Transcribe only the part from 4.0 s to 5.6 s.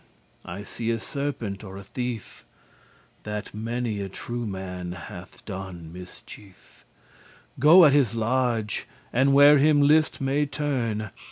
true man hath